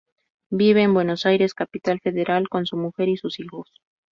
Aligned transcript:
Vive 0.49 0.81
en 0.81 0.95
Buenos 0.95 1.27
Aires, 1.27 1.53
Capital 1.53 1.99
Federal 1.99 2.49
con 2.49 2.65
su 2.65 2.75
mujer 2.75 3.07
y 3.07 3.17
sus 3.17 3.39
hijos. 3.39 3.69